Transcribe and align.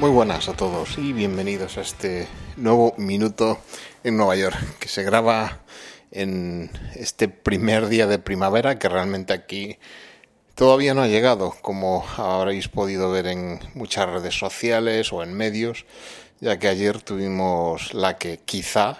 Muy 0.00 0.08
buenas 0.08 0.48
a 0.48 0.54
todos 0.54 0.96
y 0.96 1.12
bienvenidos 1.12 1.76
a 1.76 1.82
este 1.82 2.26
nuevo 2.56 2.94
minuto 2.96 3.58
en 4.02 4.16
Nueva 4.16 4.34
York 4.34 4.56
que 4.78 4.88
se 4.88 5.02
graba 5.02 5.60
en 6.10 6.70
este 6.94 7.28
primer 7.28 7.86
día 7.88 8.06
de 8.06 8.18
primavera 8.18 8.78
que 8.78 8.88
realmente 8.88 9.34
aquí 9.34 9.76
todavía 10.54 10.94
no 10.94 11.02
ha 11.02 11.06
llegado, 11.06 11.54
como 11.60 12.02
habréis 12.16 12.68
podido 12.68 13.10
ver 13.10 13.26
en 13.26 13.60
muchas 13.74 14.08
redes 14.08 14.38
sociales 14.38 15.12
o 15.12 15.22
en 15.22 15.34
medios, 15.34 15.84
ya 16.40 16.58
que 16.58 16.68
ayer 16.68 17.02
tuvimos 17.02 17.92
la 17.92 18.16
que 18.16 18.38
quizá, 18.38 18.96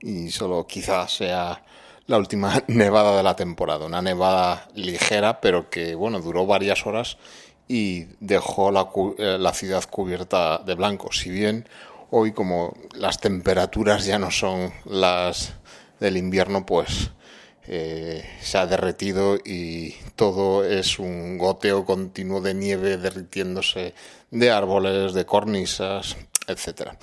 y 0.00 0.32
solo 0.32 0.66
quizá 0.66 1.06
sea 1.06 1.62
la 2.08 2.18
última 2.18 2.64
nevada 2.66 3.16
de 3.16 3.22
la 3.22 3.36
temporada, 3.36 3.86
una 3.86 4.02
nevada 4.02 4.66
ligera, 4.74 5.40
pero 5.40 5.70
que 5.70 5.94
bueno, 5.94 6.18
duró 6.18 6.44
varias 6.44 6.84
horas 6.86 7.18
y 7.70 8.08
dejó 8.18 8.72
la, 8.72 8.88
eh, 9.18 9.38
la 9.38 9.54
ciudad 9.54 9.84
cubierta 9.88 10.58
de 10.58 10.74
blanco. 10.74 11.12
Si 11.12 11.30
bien 11.30 11.68
hoy 12.10 12.32
como 12.32 12.76
las 12.94 13.20
temperaturas 13.20 14.04
ya 14.04 14.18
no 14.18 14.32
son 14.32 14.72
las 14.84 15.52
del 16.00 16.16
invierno, 16.16 16.66
pues 16.66 17.12
eh, 17.68 18.28
se 18.40 18.58
ha 18.58 18.66
derretido 18.66 19.36
y 19.36 19.94
todo 20.16 20.64
es 20.64 20.98
un 20.98 21.38
goteo 21.38 21.84
continuo 21.84 22.40
de 22.40 22.54
nieve 22.54 22.96
derritiéndose 22.96 23.94
de 24.32 24.50
árboles, 24.50 25.14
de 25.14 25.24
cornisas, 25.24 26.16
etcétera. 26.48 26.98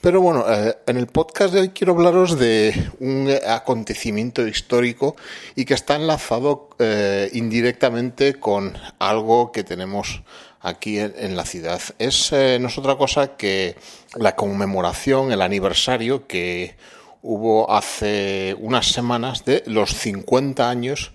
Pero 0.00 0.22
bueno, 0.22 0.46
eh, 0.48 0.78
en 0.86 0.96
el 0.96 1.08
podcast 1.08 1.52
de 1.52 1.60
hoy 1.60 1.68
quiero 1.70 1.92
hablaros 1.92 2.38
de 2.38 2.90
un 3.00 3.30
acontecimiento 3.46 4.46
histórico 4.46 5.14
y 5.54 5.66
que 5.66 5.74
está 5.74 5.96
enlazado 5.96 6.70
eh, 6.78 7.28
indirectamente 7.34 8.40
con 8.40 8.78
algo 8.98 9.52
que 9.52 9.62
tenemos 9.62 10.22
aquí 10.62 10.98
en, 10.98 11.36
la 11.36 11.44
ciudad. 11.44 11.82
Es 11.98 12.32
no 12.32 12.68
es 12.68 12.78
otra 12.78 12.96
cosa 12.96 13.36
que 13.36 13.76
la 14.14 14.36
conmemoración, 14.36 15.32
el 15.32 15.42
aniversario 15.42 16.26
que 16.26 16.76
hubo 17.20 17.70
hace 17.70 18.56
unas 18.58 18.86
semanas 18.86 19.44
de 19.44 19.62
los 19.66 19.90
50 19.94 20.68
años 20.68 21.12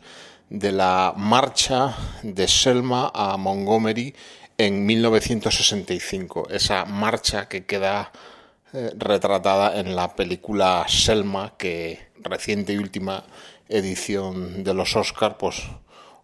de 0.50 0.72
la 0.72 1.14
marcha 1.18 1.96
de 2.22 2.48
Selma 2.48 3.12
a 3.16 3.36
Montgomery 3.38 4.14
en 4.60 4.86
1965. 4.86 6.50
Esa 6.52 6.86
marcha 6.86 7.48
que 7.48 7.66
queda 7.66 8.12
eh, 8.76 8.92
retratada 8.98 9.80
en 9.80 9.96
la 9.96 10.16
película 10.16 10.86
Selma, 10.88 11.54
que 11.58 12.10
reciente 12.22 12.74
y 12.74 12.78
última 12.78 13.24
edición 13.70 14.64
de 14.64 14.74
los 14.74 14.96
Oscars, 14.96 15.36
pues 15.40 15.64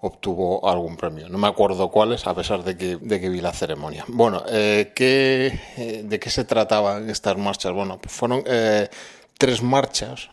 obtuvo 0.01 0.67
algún 0.69 0.97
premio. 0.97 1.29
No 1.29 1.37
me 1.37 1.47
acuerdo 1.47 1.89
cuáles, 1.89 2.27
a 2.27 2.35
pesar 2.35 2.63
de 2.63 2.75
que, 2.75 2.97
de 2.97 3.21
que 3.21 3.29
vi 3.29 3.39
la 3.39 3.53
ceremonia. 3.53 4.03
Bueno, 4.07 4.43
eh, 4.49 4.91
¿qué, 4.93 5.59
eh, 5.77 6.03
¿de 6.03 6.19
qué 6.19 6.29
se 6.29 6.43
trataban 6.43 7.09
estas 7.09 7.37
marchas? 7.37 7.71
Bueno, 7.71 7.99
pues 8.01 8.13
fueron 8.13 8.43
tres 9.41 9.63
marchas 9.63 10.29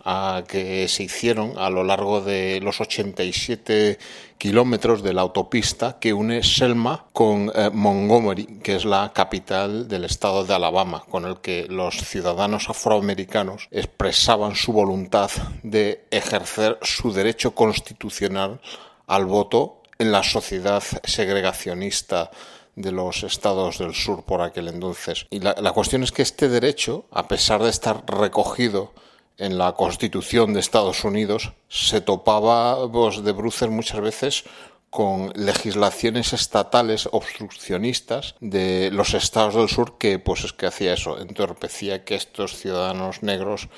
que 0.48 0.86
se 0.86 1.02
hicieron 1.02 1.54
a 1.56 1.70
lo 1.70 1.82
largo 1.82 2.20
de 2.20 2.60
los 2.60 2.82
87 2.82 3.98
kilómetros 4.36 5.02
de 5.02 5.14
la 5.14 5.22
autopista 5.22 5.96
que 5.98 6.12
une 6.12 6.42
Selma 6.42 7.06
con 7.14 7.50
eh, 7.54 7.70
Montgomery, 7.72 8.60
que 8.62 8.76
es 8.76 8.84
la 8.84 9.10
capital 9.14 9.88
del 9.88 10.04
estado 10.04 10.44
de 10.44 10.52
Alabama, 10.52 11.04
con 11.08 11.24
el 11.24 11.38
que 11.38 11.66
los 11.70 11.96
ciudadanos 11.96 12.68
afroamericanos 12.68 13.68
expresaban 13.70 14.54
su 14.54 14.74
voluntad 14.74 15.30
de 15.62 16.04
ejercer 16.10 16.78
su 16.82 17.10
derecho 17.10 17.54
constitucional 17.54 18.60
al 19.06 19.24
voto 19.24 19.80
en 19.98 20.12
la 20.12 20.22
sociedad 20.22 20.82
segregacionista 21.04 22.30
de 22.78 22.92
los 22.92 23.24
estados 23.24 23.78
del 23.78 23.94
sur 23.94 24.24
por 24.24 24.40
aquel 24.40 24.68
entonces. 24.68 25.26
Y 25.30 25.40
la, 25.40 25.72
cuestión 25.72 26.02
es 26.02 26.12
que 26.12 26.22
este 26.22 26.48
derecho, 26.48 27.06
a 27.10 27.26
pesar 27.28 27.62
de 27.62 27.70
estar 27.70 28.04
recogido 28.06 28.92
en 29.36 29.58
la 29.58 29.72
Constitución 29.72 30.54
de 30.54 30.60
Estados 30.60 31.04
Unidos, 31.04 31.52
se 31.68 32.00
topaba 32.00 32.90
pues, 32.90 33.22
de 33.24 33.32
bruces 33.32 33.68
muchas 33.68 34.00
veces 34.00 34.44
con 34.90 35.32
legislaciones 35.34 36.32
estatales 36.32 37.08
obstruccionistas 37.12 38.36
de 38.40 38.90
los 38.90 39.12
estados 39.12 39.54
del 39.54 39.68
sur 39.68 39.98
que 39.98 40.18
pues 40.18 40.44
es 40.44 40.54
que 40.54 40.66
hacía 40.66 40.94
eso, 40.94 41.20
entorpecía 41.20 42.04
que 42.04 42.14
estos 42.14 42.56
ciudadanos 42.56 43.22
negros 43.22 43.68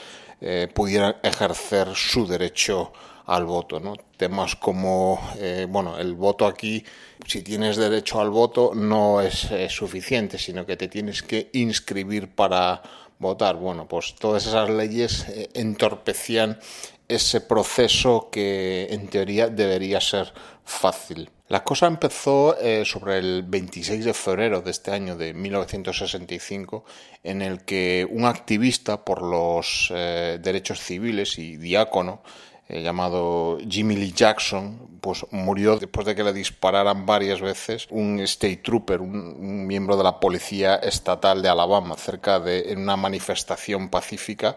eh, 0.41 0.69
pudieran 0.73 1.17
ejercer 1.25 1.97
su 1.97 2.27
derecho 2.29 2.93
al 3.31 3.47
voto. 3.47 3.79
¿no? 3.79 3.95
Temas 4.17 4.57
como, 4.57 5.21
eh, 5.39 5.67
bueno, 5.69 5.99
el 5.99 6.15
voto 6.15 6.47
aquí, 6.47 6.85
si 7.27 7.43
tienes 7.43 7.77
derecho 7.77 8.21
al 8.21 8.31
voto, 8.31 8.73
no 8.75 9.21
es 9.21 9.49
suficiente, 9.69 10.37
sino 10.37 10.67
que 10.67 10.77
te 10.77 10.89
tienes 10.89 11.23
que 11.23 11.49
inscribir 11.53 12.29
para 12.29 12.83
votar. 13.19 13.57
Bueno, 13.57 13.87
pues 13.87 14.17
todas 14.17 14.47
esas 14.47 14.69
leyes 14.69 15.27
eh, 15.29 15.49
entorpecían 15.55 16.59
ese 17.07 17.41
proceso 17.41 18.29
que 18.31 18.89
en 18.91 19.09
teoría 19.09 19.49
debería 19.49 20.01
ser 20.01 20.33
fácil. 20.65 21.31
La 21.49 21.65
cosa 21.65 21.89
empezó 21.89 22.57
eh, 22.61 22.85
sobre 22.85 23.19
el 23.19 23.43
26 23.43 24.05
de 24.05 24.15
febrero 24.15 24.61
de 24.61 24.71
este 24.71 24.93
año 24.93 25.17
de 25.17 25.35
1965, 25.35 26.85
en 27.25 27.43
el 27.43 27.65
que 27.65 28.07
un 28.09 28.25
activista 28.25 29.05
por 29.05 29.23
los 29.23 29.93
derechos 29.93 30.81
civiles 30.81 31.39
y 31.39 31.57
diácono 31.57 32.23
eh, 32.71 32.83
llamado 32.83 33.59
Jimmy 33.69 33.97
Lee 33.97 34.13
Jackson, 34.13 34.99
pues 35.01 35.27
murió 35.33 35.77
después 35.77 36.07
de 36.07 36.15
que 36.15 36.23
le 36.23 36.33
dispararan 36.33 37.05
varias 37.05 37.41
veces 37.41 37.89
un 37.91 38.21
state 38.21 38.59
trooper, 38.59 39.01
un, 39.01 39.67
miembro 39.67 39.97
de 39.97 40.05
la 40.05 40.21
policía 40.21 40.77
estatal 40.77 41.43
de 41.43 41.49
Alabama, 41.49 41.97
cerca 41.97 42.39
de 42.39 42.73
en 42.73 42.81
una 42.81 42.97
manifestación 42.97 43.89
pacífica 43.89 44.57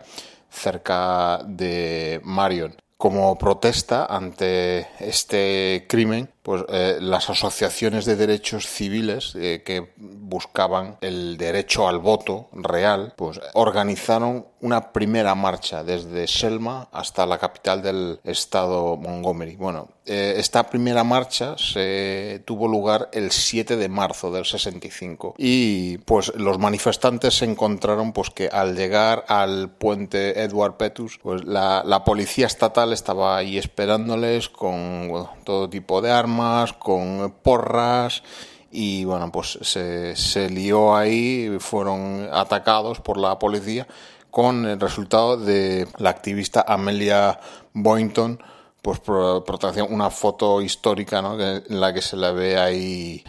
cerca 0.52 1.42
de 1.48 2.22
Marion. 2.24 2.76
Como 2.98 3.36
protesta 3.38 4.06
ante 4.06 4.88
este 5.00 5.86
crimen, 5.90 6.30
pues 6.44 6.64
eh, 6.68 6.98
las 7.00 7.30
asociaciones 7.30 8.06
de 8.06 8.18
derechos 8.18 8.68
civiles 8.68 9.34
eh, 9.36 9.64
que 9.66 9.94
buscaban 9.98 10.98
el 11.02 11.38
derecho 11.38 11.88
al 11.88 12.00
voto 12.00 12.50
real, 12.52 13.14
pues 13.16 13.40
organizaron 13.54 14.46
una 14.64 14.94
primera 14.94 15.36
marcha 15.36 15.84
desde 15.84 16.26
Selma 16.26 16.88
hasta 16.92 17.26
la 17.26 17.38
capital 17.38 17.82
del 17.82 18.20
estado 18.24 18.96
Montgomery. 18.96 19.58
Bueno, 19.58 19.90
eh, 20.06 20.36
esta 20.38 20.70
primera 20.70 21.04
marcha 21.04 21.58
se 21.58 22.42
tuvo 22.46 22.68
lugar 22.68 23.10
el 23.12 23.32
7 23.32 23.76
de 23.76 23.90
marzo 23.90 24.32
del 24.32 24.46
65 24.46 25.36
y 25.38 25.98
pues 26.00 26.34
los 26.36 26.60
manifestantes 26.60 27.38
se 27.38 27.46
encontraron 27.46 28.14
pues 28.14 28.30
que 28.30 28.48
al 28.48 28.76
llegar 28.76 29.26
al 29.28 29.70
puente 29.70 30.42
Edward 30.42 30.78
Petus, 30.78 31.20
pues 31.22 31.44
la, 31.44 31.84
la 31.86 32.06
policía 32.06 32.48
estatal 32.48 32.94
estaba 32.94 33.36
ahí 33.38 33.58
esperándoles 33.58 34.48
con 34.48 35.28
todo 35.44 35.70
tipo 35.70 36.02
de 36.02 36.12
armas, 36.12 36.33
con 36.80 37.36
porras 37.42 38.24
y 38.72 39.06
bueno, 39.06 39.32
pues 39.32 39.60
se, 39.62 40.16
se 40.16 40.50
lió 40.50 40.96
ahí, 40.96 41.58
fueron 41.60 42.30
atacados 42.32 43.00
por 43.00 43.18
la 43.18 43.38
policía 43.38 43.88
con 44.32 44.66
el 44.66 44.80
resultado 44.80 45.38
de 45.38 45.88
la 45.98 46.10
activista 46.10 46.66
Amelia 46.68 47.40
Boynton 47.74 48.40
pues 48.84 49.00
protección 49.00 49.88
una 49.92 50.10
foto 50.10 50.62
histórica 50.62 51.22
¿no? 51.22 51.40
en 51.40 51.80
la 51.80 51.94
que 51.94 52.02
se 52.02 52.18
la 52.18 52.32
ve 52.34 52.58
ahí 52.58 53.24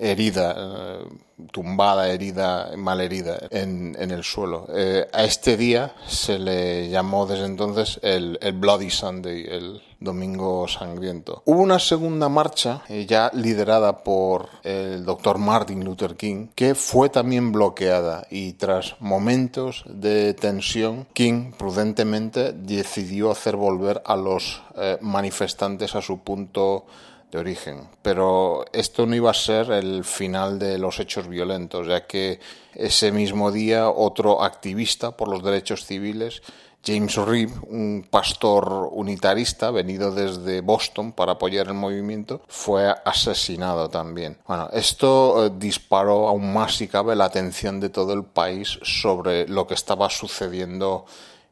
herida, 0.00 0.54
eh, 0.58 1.04
tumbada, 1.52 2.08
herida, 2.08 2.72
mal 2.76 3.00
herida 3.00 3.38
en, 3.50 3.96
en 4.00 4.10
el 4.10 4.24
suelo. 4.24 4.66
Eh, 4.74 5.06
a 5.12 5.22
este 5.22 5.56
día 5.56 5.94
se 6.08 6.40
le 6.40 6.88
llamó 6.88 7.24
desde 7.24 7.44
entonces 7.44 8.00
el, 8.02 8.36
el 8.42 8.52
Bloody 8.54 8.90
Sunday, 8.90 9.46
el, 9.48 9.80
Domingo 10.00 10.68
Sangriento. 10.68 11.42
Hubo 11.46 11.60
una 11.60 11.78
segunda 11.78 12.28
marcha, 12.28 12.82
eh, 12.88 13.06
ya 13.06 13.30
liderada 13.32 14.04
por 14.04 14.48
el 14.62 15.04
doctor 15.04 15.38
Martin 15.38 15.84
Luther 15.84 16.16
King, 16.16 16.48
que 16.54 16.74
fue 16.74 17.08
también 17.08 17.52
bloqueada 17.52 18.26
y 18.30 18.54
tras 18.54 18.96
momentos 19.00 19.84
de 19.86 20.34
tensión, 20.34 21.06
King 21.12 21.52
prudentemente 21.56 22.52
decidió 22.52 23.30
hacer 23.30 23.56
volver 23.56 24.02
a 24.04 24.16
los 24.16 24.62
eh, 24.76 24.98
manifestantes 25.00 25.94
a 25.94 26.02
su 26.02 26.20
punto 26.20 26.86
de 27.30 27.38
origen. 27.38 27.88
Pero 28.02 28.64
esto 28.72 29.06
no 29.06 29.16
iba 29.16 29.30
a 29.30 29.34
ser 29.34 29.70
el 29.70 30.04
final 30.04 30.58
de 30.58 30.78
los 30.78 31.00
hechos 31.00 31.28
violentos, 31.28 31.86
ya 31.86 32.06
que 32.06 32.40
ese 32.74 33.10
mismo 33.12 33.50
día 33.50 33.88
otro 33.90 34.42
activista 34.42 35.16
por 35.16 35.28
los 35.28 35.42
derechos 35.42 35.84
civiles, 35.86 36.42
James 36.86 37.16
Reeb, 37.16 37.50
un 37.68 38.06
pastor 38.08 38.90
unitarista 38.92 39.72
venido 39.72 40.12
desde 40.12 40.60
Boston 40.60 41.12
para 41.12 41.32
apoyar 41.32 41.66
el 41.66 41.74
movimiento, 41.74 42.42
fue 42.46 42.94
asesinado 43.04 43.88
también. 43.90 44.38
Bueno, 44.46 44.68
esto 44.72 45.46
eh, 45.46 45.52
disparó 45.56 46.28
aún 46.28 46.52
más, 46.52 46.76
si 46.76 46.86
cabe, 46.86 47.16
la 47.16 47.24
atención 47.24 47.80
de 47.80 47.88
todo 47.88 48.12
el 48.12 48.22
país 48.22 48.78
sobre 48.82 49.48
lo 49.48 49.66
que 49.66 49.74
estaba 49.74 50.08
sucediendo 50.10 51.06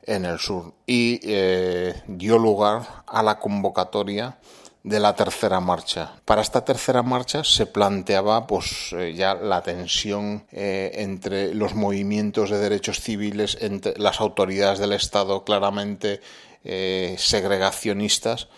en 0.07 0.25
el 0.25 0.39
sur 0.39 0.73
y 0.87 1.19
eh, 1.25 2.03
dio 2.07 2.39
lugar 2.39 3.05
a 3.07 3.23
la 3.23 3.39
convocatoria 3.39 4.37
de 4.85 5.01
la 5.01 5.17
tercera 5.17 5.61
marcha. 5.61 6.13
Para 6.27 6.43
esta 6.43 6.63
tercera 6.65 7.03
marcha 7.03 7.43
se 7.43 7.65
planteaba 7.65 8.47
pues 8.47 8.93
eh, 8.93 9.15
ya 9.17 9.35
la 9.35 9.63
tensión 9.63 10.45
eh, 10.53 10.93
entre 10.97 11.55
los 11.55 11.75
movimientos 11.75 12.51
de 12.51 12.59
derechos 12.59 13.01
civiles, 13.01 13.57
entre 13.63 13.99
las 13.99 14.21
autoridades 14.21 14.79
del 14.79 14.93
Estado 14.93 15.43
claramente 15.43 16.21
eh, 16.65 17.17
segregacionistas, 17.19 18.49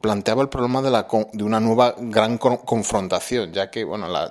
planteaba 0.00 0.42
el 0.42 0.48
problema 0.48 0.82
de, 0.82 0.90
la, 0.92 1.08
de 1.32 1.44
una 1.44 1.58
nueva 1.58 1.96
gran 1.98 2.38
confrontación, 2.38 3.52
ya 3.52 3.68
que 3.70 3.82
bueno, 3.82 4.06
la, 4.06 4.30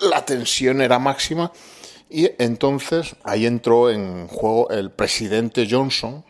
la 0.00 0.24
tensión 0.26 0.82
era 0.82 0.98
máxima 0.98 1.50
y 2.10 2.30
entonces 2.38 3.16
ahí 3.24 3.46
entró 3.46 3.90
en 3.90 4.28
juego 4.28 4.68
el 4.68 4.90
presidente 4.90 5.66
Johnson 5.70 6.24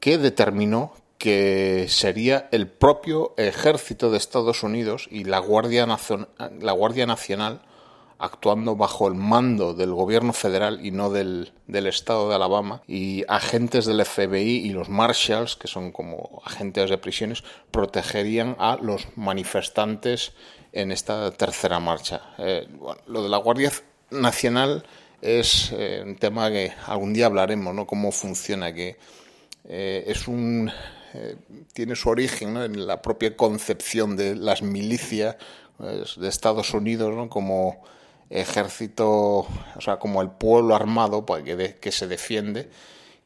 que 0.00 0.18
determinó 0.18 0.92
que 1.18 1.86
sería 1.88 2.48
el 2.52 2.68
propio 2.68 3.34
ejército 3.36 4.10
de 4.10 4.18
Estados 4.18 4.62
Unidos 4.62 5.08
y 5.10 5.24
la 5.24 5.40
Guardia, 5.40 5.86
la 6.60 6.72
Guardia 6.72 7.06
Nacional 7.06 7.62
actuando 8.18 8.74
bajo 8.76 9.06
el 9.06 9.14
mando 9.14 9.74
del 9.74 9.92
gobierno 9.92 10.32
federal 10.32 10.84
y 10.84 10.90
no 10.90 11.10
del, 11.10 11.52
del, 11.66 11.86
estado 11.86 12.28
de 12.28 12.34
Alabama, 12.34 12.82
y 12.88 13.24
agentes 13.28 13.86
del 13.86 14.04
FBI 14.04 14.66
y 14.66 14.70
los 14.70 14.88
marshals, 14.88 15.54
que 15.54 15.68
son 15.68 15.92
como 15.92 16.42
agentes 16.44 16.90
de 16.90 16.98
prisiones, 16.98 17.44
protegerían 17.70 18.56
a 18.58 18.76
los 18.80 19.06
manifestantes 19.16 20.32
en 20.72 20.90
esta 20.92 21.30
tercera 21.30 21.78
marcha. 21.78 22.22
Eh, 22.38 22.66
lo 23.06 23.22
de 23.22 23.28
la 23.28 23.38
Guardia 23.38 23.70
Nacional 24.10 24.84
es 25.22 25.72
eh, 25.72 26.02
un 26.04 26.16
tema 26.16 26.50
que 26.50 26.72
algún 26.86 27.12
día 27.12 27.26
hablaremos, 27.26 27.74
¿no? 27.74 27.86
Cómo 27.86 28.10
funciona, 28.10 28.72
que 28.72 28.96
eh, 29.64 30.04
es 30.06 30.26
un 30.28 30.70
eh, 31.14 31.36
tiene 31.72 31.96
su 31.96 32.08
origen 32.08 32.56
en 32.56 32.86
la 32.86 33.02
propia 33.02 33.36
concepción 33.36 34.16
de 34.16 34.34
las 34.34 34.62
milicias 34.62 35.36
pues, 35.76 36.18
de 36.18 36.28
Estados 36.28 36.74
Unidos 36.74 37.28
como 37.28 37.82
ejército, 38.30 39.08
o 39.08 39.80
sea, 39.80 39.98
como 39.98 40.20
el 40.20 40.30
pueblo 40.30 40.74
armado 40.74 41.24
pues, 41.24 41.44
que, 41.44 41.76
que 41.80 41.92
se 41.92 42.06
defiende. 42.06 42.68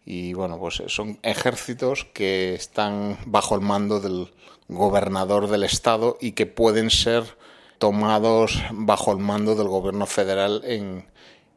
Y 0.04 0.32
bueno, 0.34 0.58
pues 0.58 0.82
son 0.88 1.18
ejércitos 1.22 2.06
que 2.12 2.54
están 2.54 3.18
bajo 3.26 3.54
el 3.54 3.60
mando 3.60 4.00
del 4.00 4.32
gobernador 4.68 5.48
del 5.48 5.64
estado 5.64 6.18
y 6.20 6.32
que 6.32 6.46
pueden 6.46 6.90
ser 6.90 7.36
tomados 7.78 8.62
bajo 8.72 9.12
el 9.12 9.18
mando 9.18 9.54
del 9.54 9.68
gobierno 9.68 10.06
federal 10.06 10.62
en, 10.64 11.06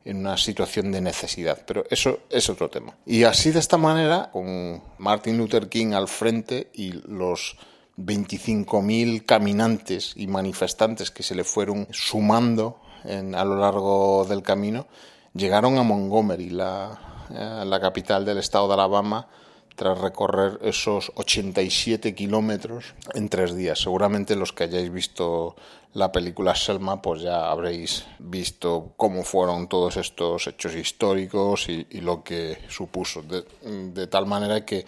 en 0.05 0.17
una 0.17 0.37
situación 0.37 0.91
de 0.91 1.01
necesidad. 1.01 1.63
Pero 1.65 1.83
eso 1.89 2.19
es 2.29 2.47
otro 2.49 2.69
tema. 2.69 2.95
Y 3.05 3.23
así 3.23 3.51
de 3.51 3.59
esta 3.59 3.77
manera, 3.77 4.29
con 4.31 4.81
Martin 4.99 5.37
Luther 5.37 5.67
King 5.67 5.93
al 5.93 6.07
frente 6.07 6.69
y 6.73 6.91
los 7.07 7.57
25.000 7.97 9.25
caminantes 9.25 10.13
y 10.15 10.27
manifestantes 10.27 11.11
que 11.11 11.23
se 11.23 11.35
le 11.35 11.43
fueron 11.43 11.87
sumando 11.91 12.79
a 13.03 13.45
lo 13.45 13.57
largo 13.57 14.25
del 14.25 14.41
camino, 14.41 14.87
llegaron 15.33 15.77
a 15.77 15.83
Montgomery, 15.83 16.49
la, 16.49 17.27
eh, 17.29 17.63
la 17.65 17.79
capital 17.79 18.25
del 18.25 18.39
estado 18.39 18.67
de 18.67 18.73
Alabama, 18.73 19.27
tras 19.75 19.99
recorrer 19.99 20.59
esos 20.61 21.11
87 21.15 22.15
kilómetros 22.15 22.95
en 23.13 23.29
tres 23.29 23.55
días. 23.55 23.79
Seguramente 23.79 24.35
los 24.35 24.53
que 24.53 24.63
hayáis 24.65 24.91
visto 24.91 25.55
la 25.93 26.11
película 26.11 26.55
Selma, 26.55 27.01
pues 27.01 27.21
ya 27.21 27.49
habréis 27.49 28.05
visto 28.19 28.93
cómo 28.97 29.23
fueron 29.23 29.67
todos 29.67 29.95
estos 29.97 30.47
hechos 30.47 30.75
históricos 30.75 31.69
y, 31.69 31.85
lo 32.01 32.23
que 32.23 32.57
supuso. 32.67 33.21
De, 33.21 34.07
tal 34.07 34.25
manera 34.25 34.65
que 34.65 34.85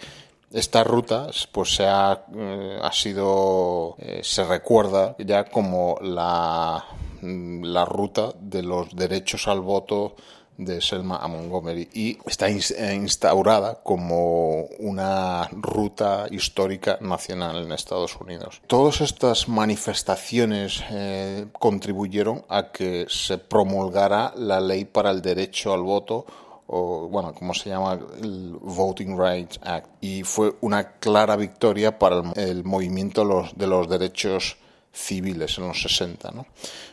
esta 0.52 0.84
ruta 0.84 1.28
pues 1.52 1.74
se 1.74 1.86
ha, 1.86 2.24
eh, 2.34 2.78
ha 2.82 2.92
sido 2.92 3.96
eh, 3.98 4.20
se 4.22 4.44
recuerda 4.44 5.14
ya 5.18 5.44
como 5.44 5.98
la, 6.02 6.84
la 7.22 7.84
ruta 7.84 8.32
de 8.38 8.62
los 8.62 8.94
derechos 8.94 9.48
al 9.48 9.60
voto 9.60 10.14
de 10.58 10.80
Selma 10.80 11.16
a 11.18 11.28
Montgomery 11.28 11.88
y 11.94 12.18
está 12.26 12.48
eh, 12.48 12.94
instaurada 12.94 13.80
como 13.82 14.64
una 14.80 15.48
ruta 15.52 16.26
histórica 16.30 16.98
nacional 17.00 17.62
en 17.64 17.72
Estados 17.72 18.16
Unidos. 18.16 18.60
Todas 18.66 19.00
estas 19.00 19.48
manifestaciones 19.48 20.82
eh, 20.90 21.46
contribuyeron 21.52 22.44
a 22.48 22.70
que 22.72 23.06
se 23.08 23.38
promulgara 23.38 24.32
la 24.36 24.60
ley 24.60 24.84
para 24.84 25.12
el 25.12 25.22
derecho 25.22 25.72
al 25.72 25.82
voto 25.82 26.26
o 26.66 27.08
bueno, 27.08 27.32
como 27.34 27.54
se 27.54 27.70
llama 27.70 27.98
el 28.20 28.56
Voting 28.60 29.18
Rights 29.18 29.58
Act 29.62 29.88
y 30.02 30.22
fue 30.24 30.54
una 30.60 30.98
clara 30.98 31.36
victoria 31.36 31.98
para 31.98 32.22
el, 32.36 32.62
movimiento 32.64 33.48
de 33.56 33.66
los 33.66 33.88
derechos 33.88 34.58
civiles 34.92 35.56
en 35.58 35.68
los 35.68 35.80
60, 35.80 36.30
¿no? 36.32 36.46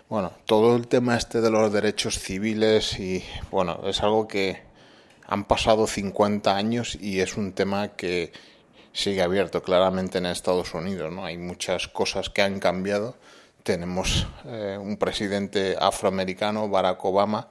Bueno, 0.07 0.33
todo 0.45 0.75
el 0.75 0.87
tema 0.87 1.17
este 1.17 1.41
de 1.41 1.49
los 1.49 1.73
derechos 1.73 2.19
civiles 2.19 2.99
y 2.99 3.23
bueno, 3.49 3.79
es 3.85 4.03
algo 4.03 4.27
que 4.27 4.61
han 5.25 5.45
pasado 5.45 5.87
50 5.87 6.55
años 6.55 6.95
y 7.01 7.21
es 7.21 7.37
un 7.37 7.53
tema 7.53 7.87
que 7.95 8.31
sigue 8.93 9.23
abierto 9.23 9.63
claramente 9.63 10.19
en 10.19 10.27
Estados 10.27 10.75
Unidos, 10.75 11.11
¿no? 11.11 11.25
Hay 11.25 11.39
muchas 11.39 11.87
cosas 11.87 12.29
que 12.29 12.43
han 12.43 12.59
cambiado. 12.59 13.17
Tenemos 13.63 14.27
eh, 14.45 14.77
un 14.79 14.97
presidente 14.97 15.75
afroamericano, 15.79 16.69
Barack 16.69 17.03
Obama, 17.03 17.47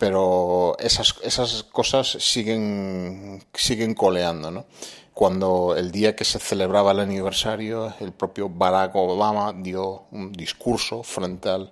pero 0.00 0.78
esas, 0.78 1.16
esas 1.22 1.62
cosas 1.62 2.08
siguen, 2.08 3.44
siguen 3.52 3.92
coleando, 3.92 4.50
¿no? 4.50 4.64
cuando 5.12 5.74
el 5.76 5.92
día 5.92 6.16
que 6.16 6.24
se 6.24 6.38
celebraba 6.38 6.92
el 6.92 7.00
aniversario, 7.00 7.92
el 8.00 8.10
propio 8.10 8.48
Barack 8.48 8.96
Obama 8.96 9.52
dio 9.54 10.04
un 10.12 10.32
discurso 10.32 11.02
frente 11.02 11.50
al 11.50 11.70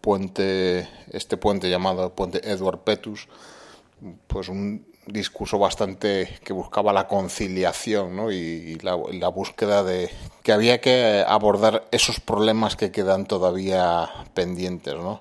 puente, 0.00 0.88
este 1.12 1.36
puente 1.36 1.68
llamado 1.68 2.14
Puente 2.14 2.40
Edward 2.50 2.78
Petus, 2.78 3.28
pues 4.26 4.48
un 4.48 4.86
discurso 5.06 5.58
bastante 5.58 6.38
que 6.42 6.54
buscaba 6.54 6.94
la 6.94 7.06
conciliación 7.06 8.16
¿no? 8.16 8.32
y, 8.32 8.76
la, 8.76 8.98
la, 9.12 9.28
búsqueda 9.28 9.84
de 9.84 10.08
que 10.42 10.52
había 10.52 10.80
que 10.80 11.22
abordar 11.28 11.86
esos 11.90 12.20
problemas 12.20 12.76
que 12.76 12.90
quedan 12.90 13.26
todavía 13.26 14.08
pendientes, 14.32 14.94
¿no? 14.94 15.20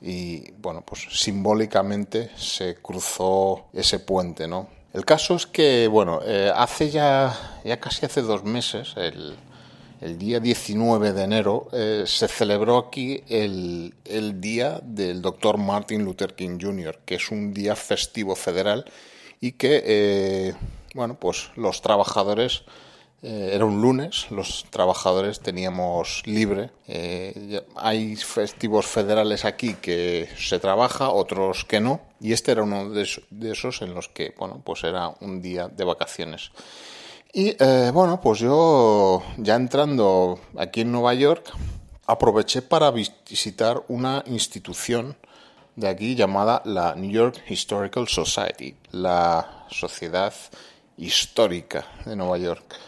Y 0.00 0.50
bueno, 0.52 0.82
pues 0.84 1.06
simbólicamente 1.10 2.30
se 2.36 2.76
cruzó 2.76 3.66
ese 3.72 3.98
puente, 3.98 4.46
¿no? 4.46 4.68
El 4.92 5.04
caso 5.04 5.34
es 5.34 5.46
que, 5.46 5.88
bueno, 5.88 6.20
eh, 6.24 6.50
hace 6.54 6.90
ya, 6.90 7.60
ya 7.64 7.78
casi 7.78 8.06
hace 8.06 8.22
dos 8.22 8.44
meses, 8.44 8.94
el, 8.96 9.36
el 10.00 10.18
día 10.18 10.40
19 10.40 11.12
de 11.12 11.22
enero, 11.22 11.68
eh, 11.72 12.04
se 12.06 12.28
celebró 12.28 12.78
aquí 12.78 13.22
el, 13.28 13.94
el, 14.04 14.40
día 14.40 14.80
del 14.82 15.20
doctor 15.22 15.58
Martin 15.58 16.04
Luther 16.04 16.34
King 16.34 16.58
Jr., 16.60 17.00
que 17.04 17.16
es 17.16 17.30
un 17.30 17.52
día 17.52 17.76
festivo 17.76 18.36
federal 18.36 18.84
y 19.40 19.52
que, 19.52 19.82
eh, 19.84 20.54
bueno, 20.94 21.18
pues 21.18 21.50
los 21.56 21.82
trabajadores 21.82 22.62
eh, 23.28 23.56
era 23.56 23.64
un 23.64 23.82
lunes, 23.82 24.30
los 24.30 24.66
trabajadores 24.70 25.40
teníamos 25.40 26.22
libre. 26.26 26.70
Eh, 26.86 27.60
hay 27.74 28.14
festivos 28.14 28.86
federales 28.86 29.44
aquí 29.44 29.74
que 29.74 30.28
se 30.38 30.60
trabaja, 30.60 31.10
otros 31.10 31.64
que 31.64 31.80
no, 31.80 32.02
y 32.20 32.32
este 32.32 32.52
era 32.52 32.62
uno 32.62 32.88
de, 32.90 33.02
esos 33.50 33.82
en 33.82 33.94
los 33.94 34.08
que, 34.08 34.32
bueno, 34.38 34.62
pues 34.64 34.84
era 34.84 35.12
un 35.20 35.42
día 35.42 35.66
de 35.66 35.82
vacaciones. 35.82 36.52
Y 37.32 37.56
eh, 37.58 37.90
bueno, 37.92 38.20
pues 38.20 38.38
yo 38.38 39.24
ya 39.38 39.56
entrando 39.56 40.38
aquí 40.56 40.82
en 40.82 40.92
Nueva 40.92 41.14
York, 41.14 41.52
aproveché 42.06 42.62
para 42.62 42.92
visitar 42.92 43.82
una 43.88 44.22
institución 44.26 45.16
de 45.74 45.88
aquí 45.88 46.14
llamada 46.14 46.62
la 46.64 46.94
New 46.94 47.10
York 47.10 47.42
Historical 47.48 48.06
Society, 48.06 48.76
la 48.92 49.66
Sociedad 49.68 50.32
Histórica 50.96 51.88
de 52.04 52.14
Nueva 52.14 52.38
York. 52.38 52.85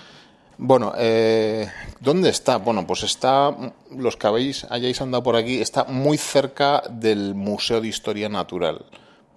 Bueno, 0.60 0.92
eh, 0.98 1.70
¿dónde 2.00 2.30
está? 2.30 2.56
Bueno, 2.56 2.84
pues 2.84 3.04
está, 3.04 3.56
los 3.96 4.16
que 4.16 4.26
habéis, 4.26 4.64
hayáis 4.64 5.00
andado 5.00 5.22
por 5.22 5.36
aquí, 5.36 5.60
está 5.60 5.84
muy 5.84 6.18
cerca 6.18 6.82
del 6.90 7.36
Museo 7.36 7.80
de 7.80 7.86
Historia 7.86 8.28
Natural 8.28 8.84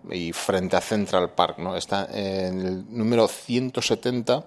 y 0.09 0.33
frente 0.33 0.77
a 0.77 0.81
Central 0.81 1.29
Park, 1.35 1.59
¿no? 1.59 1.77
Está 1.77 2.07
en 2.11 2.65
el 2.65 2.85
número 2.89 3.27
170 3.27 4.45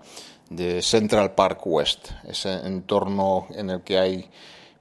de 0.51 0.83
Central 0.83 1.37
Park 1.37 1.61
West, 1.65 2.11
ese 2.27 2.53
entorno 2.67 3.47
en 3.55 3.71
el 3.71 3.83
que 3.83 3.97
hay 3.97 4.31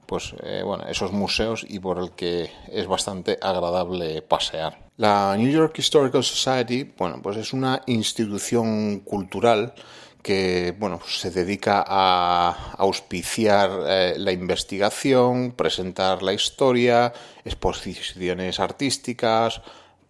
pues 0.06 0.34
eh, 0.42 0.62
bueno, 0.64 0.84
esos 0.88 1.12
museos 1.12 1.64
y 1.66 1.78
por 1.78 1.98
el 1.98 2.10
que 2.10 2.50
es 2.72 2.88
bastante 2.88 3.38
agradable 3.40 4.20
pasear. 4.20 4.90
La 4.96 5.36
New 5.36 5.50
York 5.50 5.78
Historical 5.78 6.24
Society, 6.24 6.92
bueno, 6.98 7.20
pues 7.22 7.36
es 7.36 7.52
una 7.52 7.82
institución 7.86 8.98
cultural 9.00 9.74
que 10.24 10.74
bueno, 10.78 11.00
se 11.06 11.30
dedica 11.30 11.84
a 11.86 12.72
auspiciar 12.78 13.70
eh, 13.86 14.14
la 14.16 14.32
investigación, 14.32 15.52
presentar 15.52 16.22
la 16.22 16.32
historia, 16.32 17.12
exposiciones 17.44 18.58
artísticas, 18.58 19.60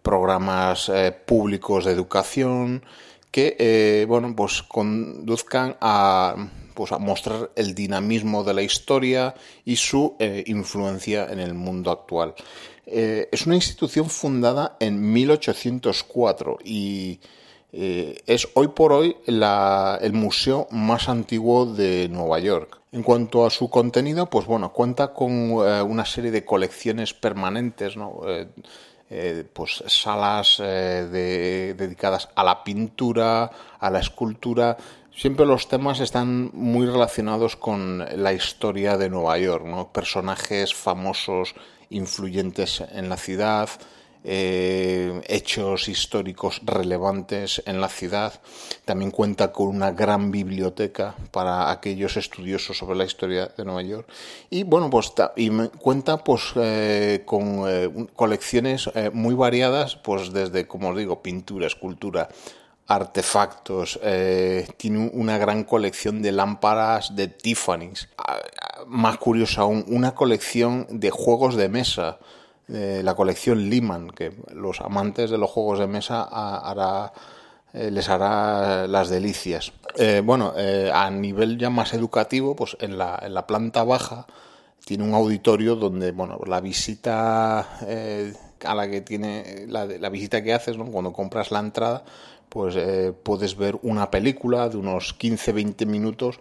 programas 0.01 0.87
eh, 0.87 1.11
públicos 1.11 1.83
de 1.83 1.91
educación 1.91 2.85
que 3.29 3.57
eh, 3.59 4.05
bueno, 4.07 4.33
pues 4.33 4.63
conduzcan 4.63 5.75
a, 5.81 6.47
pues 6.73 6.93
a 6.93 6.97
mostrar 6.97 7.51
el 7.57 7.75
dinamismo 7.75 8.45
de 8.45 8.53
la 8.53 8.61
historia 8.61 9.35
y 9.65 9.75
su 9.75 10.15
influencia 10.45 11.27
en 11.29 11.39
el 11.39 11.53
mundo 11.53 11.91
actual. 11.91 12.35
es 12.85 13.45
una 13.45 13.55
institución 13.55 14.09
fundada 14.09 14.77
en 14.79 15.11
1804 15.11 16.59
y 16.63 17.19
es 17.77 18.47
hoy 18.53 18.69
por 18.69 18.93
hoy 18.93 19.17
el 19.25 20.13
museo 20.13 20.67
más 20.71 21.09
antiguo 21.09 21.65
de 21.65 22.07
Nueva 22.09 22.39
York. 22.39 22.79
En 22.91 23.03
cuanto 23.03 23.45
a 23.45 23.49
su 23.49 23.69
contenido, 23.69 24.29
pues 24.29 24.45
bueno, 24.45 24.71
cuenta 24.71 25.13
con 25.13 25.51
una 25.51 26.05
serie 26.05 26.31
de 26.31 26.45
colecciones 26.45 27.13
permanentes, 27.13 27.97
¿no? 27.97 28.21
Eh, 29.07 29.45
pues 29.53 29.83
salas 29.85 30.57
eh, 30.59 31.75
dedicadas 31.77 32.27
a 32.33 32.43
la 32.43 32.63
pintura, 32.63 33.51
a 33.79 33.89
la 33.91 33.99
escultura. 33.99 34.77
Siempre 35.15 35.45
los 35.45 35.67
temas 35.67 35.99
están 35.99 36.49
muy 36.53 36.87
relacionados 36.87 37.55
con 37.55 37.99
la 37.99 38.33
historia 38.33 38.97
de 38.97 39.09
Nueva 39.09 39.37
York, 39.37 39.63
¿no? 39.63 39.91
personajes 39.91 40.73
famosos, 40.73 41.53
influyentes 41.89 42.81
en 42.91 43.07
la 43.07 43.17
ciudad, 43.17 43.69
eh, 44.27 45.21
hechos 45.27 45.87
históricos 45.87 46.59
relevantes 46.63 47.61
en 47.67 47.79
la 47.79 47.89
ciudad. 47.89 48.33
También 48.83 49.11
cuenta 49.11 49.51
con 49.51 49.67
una 49.67 49.91
gran 49.91 50.31
biblioteca 50.31 51.15
para 51.29 51.69
aquellos 51.69 52.17
estudiosos 52.17 52.75
sobre 52.75 52.97
la 52.97 53.05
historia 53.05 53.51
de 53.55 53.63
Nueva 53.63 53.83
York. 53.83 54.07
Y 54.49 54.63
bueno, 54.63 54.89
pues 54.89 55.13
y 55.35 55.51
cuenta 55.77 56.23
pues 56.23 56.41
eh, 56.55 57.21
con 57.23 57.65
eh, 57.67 58.07
colecciones 58.15 58.89
muy 59.13 59.35
variadas, 59.35 59.95
pues 59.95 60.33
desde, 60.33 60.65
como 60.67 60.89
os 60.89 60.97
digo, 60.97 61.21
pintura, 61.21 61.67
escultura, 61.67 62.27
artefactos, 62.87 63.99
tiene 64.77 65.09
una 65.13 65.37
gran 65.37 65.63
colección 65.63 66.21
de 66.21 66.31
lámparas 66.31 67.15
de 67.15 67.27
Tiffany's. 67.27 68.09
Ah, 68.17 68.39
más 68.87 69.17
curioso 69.17 69.61
aún, 69.61 69.85
una 69.87 70.15
colección 70.15 70.87
de 70.89 71.11
juegos 71.11 71.55
de 71.55 71.69
mesa 71.69 72.19
la 72.67 73.13
colección 73.13 73.69
Lehman, 73.69 74.09
que 74.09 74.33
los 74.53 74.81
amantes 74.81 75.29
de 75.29 75.37
los 75.37 75.51
juegos 75.51 75.79
de 75.79 75.87
mesa 75.87 76.23
hará, 76.23 77.13
eh, 77.75 77.91
les 77.91 78.07
hará 78.07 78.87
las 78.87 79.09
delicias. 79.09 79.73
Eh, 79.97 80.21
bueno, 80.23 80.53
eh, 80.55 80.89
a 80.93 81.11
nivel 81.11 81.57
ya 81.57 81.69
más 81.69 81.93
educativo, 81.93 82.55
pues 82.55 82.77
en 82.79 82.97
la, 82.97 83.19
en 83.21 83.33
la 83.33 83.45
planta 83.45 83.83
baja 83.83 84.27
tiene 84.85 85.03
un 85.03 85.13
auditorio 85.13 85.75
donde, 85.75 86.11
bueno, 86.11 86.39
la 86.45 86.61
visita 86.61 87.59
a 87.59 88.75
la 88.75 88.89
que 88.89 89.01
tiene, 89.01 89.65
la, 89.67 89.85
la 89.85 90.09
visita 90.09 90.41
que 90.41 90.53
haces, 90.53 90.77
¿no? 90.77 90.85
cuando 90.85 91.11
compras 91.11 91.51
la 91.51 91.59
entrada, 91.59 92.05
pues 92.47 92.77
puedes 93.23 93.57
ver 93.57 93.77
una 93.81 94.09
película 94.09 94.69
de 94.69 94.77
unos 94.77 95.17
15-20 95.19 95.85
minutos 95.85 96.39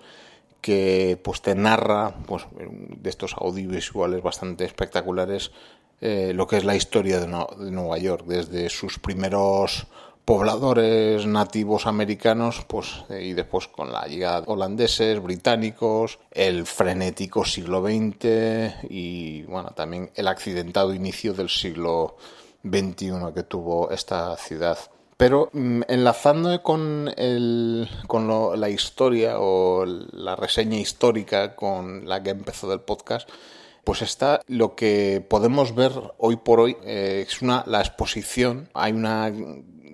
que 0.61 1.19
pues 1.23 1.43
te 1.43 1.55
narra 1.55 2.15
pues 2.27 2.47
de 2.55 3.11
estos 3.11 3.35
audiovisuales 3.35 4.23
bastante 4.23 4.65
espectaculares 4.65 5.51
eh, 6.01 6.33
lo 6.35 6.47
que 6.47 6.57
es 6.57 6.65
la 6.65 6.77
historia 6.77 7.21
de, 7.21 7.27
Nueva 7.27 7.99
York, 7.99 8.25
desde 8.27 8.69
sus 8.71 8.99
primeros 8.99 9.87
pobladores 10.25 11.27
nativos 11.27 11.87
americanos, 11.87 12.65
pues 12.67 13.05
y 13.11 13.35
después 13.35 13.69
con 13.69 13.93
la 13.93 14.07
llegada 14.07 14.41
de 14.41 14.51
holandeses, 14.51 15.23
británicos, 15.23 16.19
el 16.31 16.67
frenético 16.67 17.45
siglo 17.45 17.83
XX 17.83 18.85
y 18.89 19.43
bueno 19.43 19.71
también 19.71 20.11
el 20.15 20.29
accidentado 20.29 20.95
inicio 20.95 21.35
del 21.35 21.51
siglo 21.51 22.17
XXI 22.65 23.33
que 23.35 23.43
tuvo 23.43 23.91
esta 23.91 24.37
ciudad. 24.37 24.79
Pero 25.17 25.51
mm, 25.53 25.83
enlazando 25.89 26.63
con, 26.63 27.11
el, 27.17 27.89
con 28.07 28.61
la 28.61 28.69
historia 28.69 29.39
o 29.39 29.85
la 29.87 30.37
reseña 30.37 30.79
histórica 30.79 31.55
con 31.55 32.09
la 32.09 32.23
que 32.23 32.31
empezó 32.31 32.69
del 32.69 32.81
podcast, 32.81 33.29
pues 33.85 34.03
está 34.03 34.41
lo 34.49 34.75
que 34.75 35.25
podemos 35.29 35.75
ver 35.75 35.93
hoy 36.19 36.37
por 36.37 36.61
hoy, 36.61 36.77
eh, 36.85 37.25
es 37.27 37.43
una, 37.43 37.63
la 37.67 37.81
exposición, 37.81 38.69
hay 38.75 38.93
una 38.93 39.33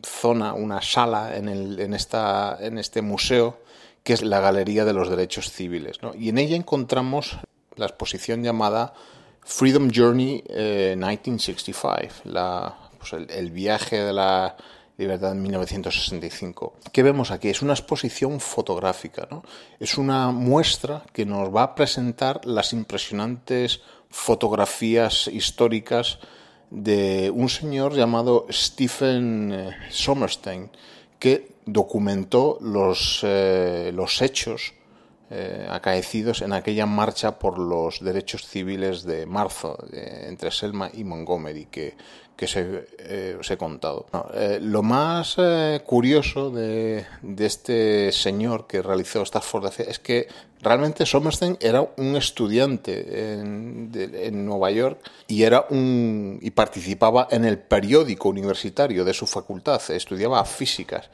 zona, 0.07 0.55
una 0.55 0.81
sala 0.81 1.37
en, 1.37 1.49
el, 1.49 1.81
en, 1.81 1.95
esta, 1.95 2.57
en 2.61 2.79
este 2.79 3.03
museo 3.03 3.59
que 4.03 4.13
es 4.15 4.23
la 4.23 4.41
Galería 4.41 4.85
de 4.85 4.93
los 4.93 5.11
Derechos 5.11 5.51
Civiles. 5.53 5.99
Y 6.19 6.31
en 6.31 6.39
ella 6.39 6.57
encontramos 6.57 7.37
la 7.77 7.87
exposición 7.87 8.43
llamada 8.43 8.95
Freedom 9.43 9.91
Journey 9.95 10.43
1965, 10.49 11.97
eh, 11.99 12.09
la, 12.25 12.77
pues 12.99 13.13
el, 13.13 13.51
viaje 13.51 13.99
de 14.01 14.13
la 14.13 14.57
Libertad 15.01 15.33
en 15.33 15.43
1965. 15.43 16.75
¿Qué 16.93 17.03
vemos 17.03 17.31
aquí? 17.31 17.49
Es 17.49 17.63
una 17.63 17.73
exposición 17.73 18.39
fotográfica, 18.39 19.27
¿no? 19.31 19.43
Es 19.79 19.97
una 19.97 20.31
muestra 20.31 21.05
que 21.15 21.25
nos 21.25 21.55
va 21.55 21.63
a 21.63 21.75
presentar 21.75 22.45
las 22.45 22.75
impresionantes 22.75 23.81
fotografías 24.11 25.27
históricas 25.29 26.19
de 26.71 27.31
un 27.35 27.49
señor 27.49 27.95
llamado 27.95 28.47
Stephen 28.51 29.53
eh, 29.53 29.77
Sommerstein, 29.89 30.71
que 31.19 31.53
documentó 31.65 32.59
los, 32.61 33.21
eh, 33.23 33.93
los 33.95 34.21
hechos 34.21 34.75
eh, 35.33 35.65
acaecidos 35.71 36.43
en 36.43 36.53
aquella 36.53 36.87
marcha 36.87 37.39
por 37.39 37.57
los 37.57 38.03
derechos 38.03 38.49
civiles 38.49 39.05
de 39.05 39.27
marzo 39.27 39.79
entre 39.93 40.51
Selma 40.51 40.91
y 40.93 41.05
Montgomery 41.05 41.67
que, 41.67 41.95
que 42.35 42.49
se, 42.49 42.89
eh, 42.99 43.37
os 43.39 43.49
he 43.49 43.57
contado. 43.57 44.07
Eh, 44.35 44.59
lo 44.61 44.83
más 44.83 45.37
curioso 45.87 46.51
de, 46.51 47.07
de, 47.23 47.47
este 47.47 48.11
señor 48.11 48.67
que 48.67 48.83
realizó 48.83 49.23
estas 49.23 49.45
fotografías 49.45 49.87
es 49.87 49.99
que 50.01 50.27
realmente 50.63 51.07
Somerstein 51.07 51.57
era 51.61 51.89
un 51.97 52.17
estudiante 52.17 53.35
en, 53.35 53.93
en, 53.95 54.45
Nueva 54.45 54.73
York 54.73 54.99
y 55.29 55.45
era 55.45 55.65
un 55.71 56.41
y 56.43 56.51
participaba 56.51 57.29
en 57.31 57.45
el 57.45 57.61
periódico 57.61 58.29
universitario 58.29 59.05
de 59.05 59.15
su 59.15 59.29
facultad, 59.29 59.81
estudiaba 59.93 60.45
físicas 60.45 61.09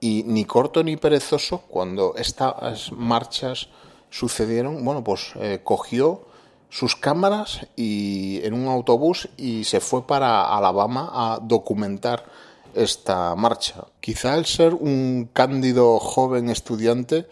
y 0.00 0.22
ni 0.24 0.44
corto 0.44 0.82
ni 0.84 0.96
perezoso, 0.96 1.62
cuando 1.68 2.14
estas 2.16 2.92
marchas 2.92 3.68
sucedieron, 4.10 4.84
bueno, 4.84 5.02
pues 5.02 5.32
eh, 5.36 5.60
cogió 5.62 6.26
sus 6.70 6.96
cámaras 6.96 7.66
y 7.76 8.40
en 8.44 8.54
un 8.54 8.68
autobús 8.68 9.28
y 9.36 9.64
se 9.64 9.80
fue 9.80 10.06
para 10.06 10.56
Alabama 10.56 11.10
a 11.12 11.38
documentar 11.40 12.26
esta 12.74 13.34
marcha. 13.34 13.86
Quizá 14.00 14.36
el 14.36 14.46
ser 14.46 14.74
un 14.74 15.30
cándido 15.32 15.98
joven 15.98 16.50
estudiante 16.50 17.26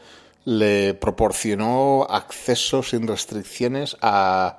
le 0.44 0.94
proporcionó 0.94 2.06
acceso 2.08 2.82
sin 2.82 3.06
restricciones 3.06 3.96
a, 4.00 4.58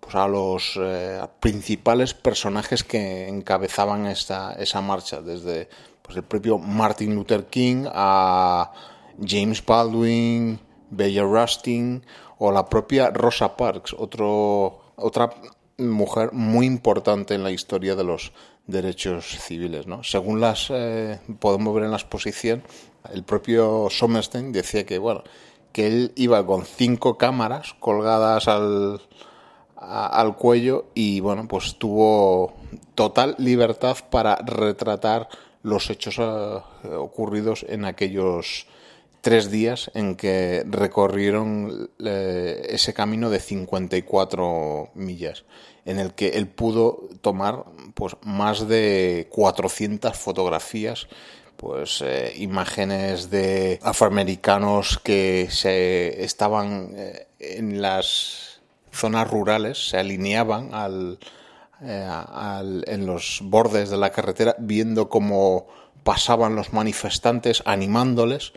pues 0.00 0.14
a 0.14 0.28
los 0.28 0.78
eh, 0.80 1.20
principales 1.40 2.12
personajes 2.12 2.84
que 2.84 3.28
encabezaban 3.28 4.06
esta, 4.06 4.52
esa 4.52 4.80
marcha, 4.80 5.22
desde 5.22 5.68
pues 6.08 6.16
el 6.16 6.24
propio 6.24 6.56
Martin 6.56 7.14
Luther 7.14 7.44
King 7.48 7.84
a 7.86 8.72
James 9.22 9.62
Baldwin, 9.64 10.58
Bella 10.88 11.22
Rustin 11.22 12.02
o 12.38 12.50
la 12.50 12.66
propia 12.66 13.10
Rosa 13.10 13.58
Parks, 13.58 13.94
otro, 13.98 14.80
otra 14.96 15.28
mujer 15.76 16.32
muy 16.32 16.64
importante 16.64 17.34
en 17.34 17.42
la 17.42 17.50
historia 17.50 17.94
de 17.94 18.04
los 18.04 18.32
derechos 18.66 19.26
civiles. 19.26 19.86
¿no? 19.86 20.02
Según 20.02 20.40
las 20.40 20.68
eh, 20.70 21.20
podemos 21.40 21.74
ver 21.74 21.84
en 21.84 21.90
la 21.90 21.98
exposición, 21.98 22.62
el 23.12 23.22
propio 23.22 23.88
Sommerstein 23.90 24.50
decía 24.50 24.86
que 24.86 24.96
bueno 24.96 25.24
que 25.72 25.88
él 25.88 26.12
iba 26.16 26.46
con 26.46 26.64
cinco 26.64 27.18
cámaras 27.18 27.74
colgadas 27.80 28.48
al, 28.48 29.02
al 29.76 30.36
cuello 30.36 30.86
y 30.94 31.20
bueno 31.20 31.46
pues 31.46 31.76
tuvo 31.76 32.54
total 32.94 33.34
libertad 33.38 33.98
para 34.10 34.36
retratar 34.36 35.28
los 35.62 35.90
hechos 35.90 36.18
eh, 36.18 36.94
ocurridos 36.94 37.64
en 37.68 37.84
aquellos 37.84 38.66
tres 39.20 39.50
días 39.50 39.90
en 39.94 40.14
que 40.14 40.64
recorrieron 40.66 41.90
ese 41.98 42.94
camino 42.94 43.30
de 43.30 43.40
54 43.40 44.90
millas, 44.94 45.44
en 45.84 45.98
el 45.98 46.14
que 46.14 46.28
él 46.30 46.46
pudo 46.46 47.08
tomar 47.20 47.64
pues, 47.94 48.16
más 48.22 48.68
de 48.68 49.26
400 49.30 50.16
fotografías 50.16 51.08
pues 51.58 52.02
eh, 52.02 52.32
imágenes 52.36 53.30
de 53.30 53.80
afroamericanos 53.82 54.98
que 54.98 55.48
se 55.50 56.22
estaban 56.22 56.92
eh, 56.94 57.26
en 57.40 57.82
las 57.82 58.60
zonas 58.92 59.28
rurales, 59.28 59.88
se 59.88 59.98
alineaban 59.98 60.72
al, 60.72 61.18
en 61.80 63.06
los 63.06 63.40
bordes 63.42 63.90
de 63.90 63.96
la 63.96 64.10
carretera 64.10 64.56
viendo 64.58 65.08
cómo 65.08 65.66
pasaban 66.02 66.56
los 66.56 66.72
manifestantes 66.72 67.62
animándoles 67.66 68.52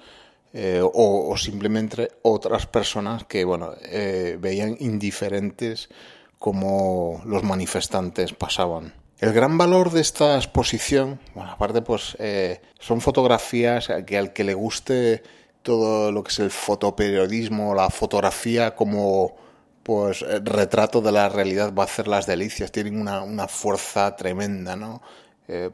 eh, 0.53 0.81
o, 0.83 1.35
simplemente 1.37 2.09
otras 2.23 2.65
personas 2.65 3.23
que 3.23 3.45
bueno 3.45 3.71
eh, 3.83 4.37
veían 4.39 4.75
indiferentes 4.79 5.89
como 6.39 7.21
los 7.25 7.43
manifestantes 7.43 8.33
pasaban. 8.33 8.93
El 9.19 9.31
gran 9.33 9.57
valor 9.57 9.91
de 9.91 10.01
esta 10.01 10.35
exposición, 10.35 11.19
bueno, 11.35 11.51
aparte 11.51 11.81
pues 11.81 12.17
eh, 12.19 12.59
son 12.79 12.99
fotografías 12.99 13.87
que 14.05 14.17
al 14.17 14.33
que 14.33 14.43
le 14.43 14.55
guste 14.55 15.21
todo 15.61 16.11
lo 16.11 16.23
que 16.23 16.31
es 16.31 16.39
el 16.39 16.51
fotoperiodismo, 16.51 17.75
la 17.75 17.89
fotografía 17.89 18.75
como 18.75 19.35
pues 19.83 20.21
retrato 20.43 21.01
de 21.01 21.11
la 21.11 21.29
realidad 21.29 21.73
va 21.73 21.83
a 21.83 21.85
hacer 21.85 22.07
las 22.07 22.27
delicias, 22.27 22.71
tienen 22.71 22.99
una, 22.99 23.21
una 23.23 23.47
fuerza 23.47 24.15
tremenda, 24.15 24.75
¿no? 24.75 25.01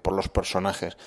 por 0.02 0.14
los 0.14 0.28
personajes. 0.28 0.98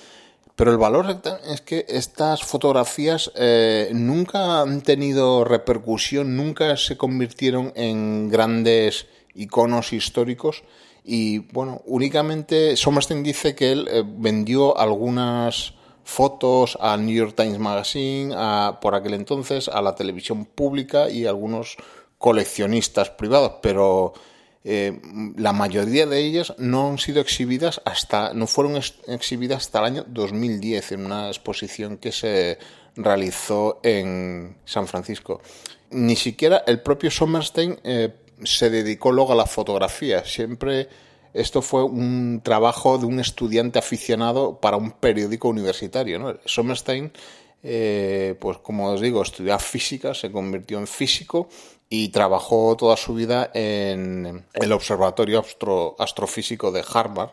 Pero 0.61 0.71
el 0.71 0.77
valor 0.77 1.21
es 1.47 1.61
que 1.61 1.85
estas 1.89 2.43
fotografías 2.43 3.31
eh, 3.35 3.89
nunca 3.93 4.61
han 4.61 4.81
tenido 4.81 5.43
repercusión, 5.43 6.35
nunca 6.35 6.77
se 6.77 6.97
convirtieron 6.97 7.73
en 7.75 8.29
grandes 8.29 9.07
iconos 9.33 9.91
históricos 9.91 10.63
y 11.03 11.39
bueno, 11.39 11.81
únicamente 11.85 12.77
Somerstein 12.77 13.23
dice 13.23 13.55
que 13.55 13.71
él 13.71 13.87
eh, 13.89 14.03
vendió 14.05 14.77
algunas 14.77 15.73
fotos 16.03 16.77
al 16.79 17.05
New 17.05 17.15
York 17.15 17.33
Times 17.35 17.57
Magazine, 17.57 18.33
a, 18.37 18.77
por 18.81 18.93
aquel 18.93 19.15
entonces 19.15 19.67
a 19.67 19.81
la 19.81 19.95
televisión 19.95 20.45
pública 20.45 21.09
y 21.09 21.25
a 21.25 21.29
algunos 21.29 21.77
coleccionistas 22.21 23.09
privados, 23.09 23.53
pero 23.63 24.13
eh, 24.63 25.01
la 25.37 25.53
mayoría 25.53 26.05
de 26.05 26.19
ellas 26.19 26.53
no 26.59 26.91
han 26.91 26.99
sido 26.99 27.19
exhibidas 27.19 27.81
hasta, 27.83 28.33
no 28.35 28.45
fueron 28.45 28.79
exhibidas 29.07 29.65
hasta 29.65 29.79
el 29.79 29.85
año 29.85 30.05
2010 30.07 30.91
en 30.91 31.05
una 31.05 31.27
exposición 31.29 31.97
que 31.97 32.11
se 32.11 32.59
realizó 32.95 33.79
en 33.81 34.55
San 34.65 34.87
Francisco. 34.87 35.41
Ni 35.89 36.15
siquiera 36.15 36.63
el 36.67 36.81
propio 36.81 37.09
Sommerstein 37.09 37.79
eh, 37.83 38.13
se 38.43 38.69
dedicó 38.69 39.11
luego 39.11 39.33
a 39.33 39.35
la 39.35 39.47
fotografía. 39.47 40.23
Siempre 40.23 40.87
esto 41.33 41.63
fue 41.63 41.83
un 41.83 42.41
trabajo 42.43 42.99
de 42.99 43.07
un 43.07 43.19
estudiante 43.19 43.79
aficionado 43.79 44.59
para 44.59 44.77
un 44.77 44.91
periódico 44.91 45.49
universitario. 45.49 46.19
¿no? 46.19 46.37
Sommerstein, 46.45 47.11
eh, 47.63 48.35
pues 48.39 48.59
como 48.59 48.91
os 48.91 49.01
digo, 49.01 49.23
estudió 49.23 49.57
física, 49.57 50.13
se 50.13 50.31
convirtió 50.31 50.77
en 50.77 50.85
físico 50.85 51.49
y 51.93 52.07
trabajó 52.07 52.77
toda 52.77 52.95
su 52.95 53.13
vida 53.13 53.51
en 53.53 54.45
el 54.53 54.71
Observatorio 54.71 55.43
Astrofísico 55.99 56.71
de 56.71 56.85
Harvard 56.89 57.31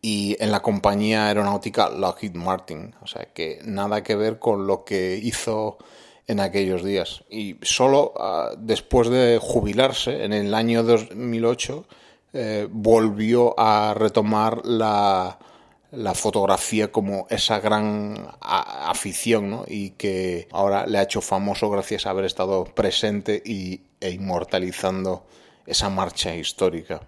y 0.00 0.36
en 0.38 0.52
la 0.52 0.62
compañía 0.62 1.26
aeronáutica 1.26 1.90
Lockheed 1.90 2.34
Martin. 2.34 2.94
O 3.02 3.08
sea 3.08 3.26
que 3.34 3.58
nada 3.64 4.04
que 4.04 4.14
ver 4.14 4.38
con 4.38 4.68
lo 4.68 4.84
que 4.84 5.18
hizo 5.20 5.76
en 6.28 6.38
aquellos 6.38 6.84
días. 6.84 7.24
Y 7.28 7.56
solo 7.62 8.14
ah, 8.16 8.52
después 8.56 9.10
de 9.10 9.40
jubilarse, 9.42 10.22
en 10.22 10.34
el 10.34 10.54
año 10.54 10.84
2008, 10.84 11.84
eh, 12.32 12.68
volvió 12.70 13.58
a 13.58 13.92
retomar 13.94 14.64
la, 14.64 15.36
la 15.92 16.14
fotografía 16.14 16.92
como 16.92 17.26
esa 17.30 17.58
gran 17.60 18.28
afición 18.40 19.50
¿no? 19.50 19.64
y 19.66 19.90
que 19.90 20.48
ahora 20.52 20.86
le 20.86 20.98
ha 20.98 21.02
hecho 21.02 21.20
famoso 21.20 21.68
gracias 21.68 22.06
a 22.06 22.10
haber 22.10 22.24
estado 22.24 22.64
presente 22.64 23.42
y, 23.44 23.80
e 24.00 24.10
inmortalizando 24.10 25.26
esa 25.66 25.88
marcha 25.88 26.34
histórica. 26.34 27.00